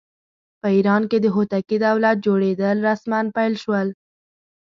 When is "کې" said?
1.09-1.17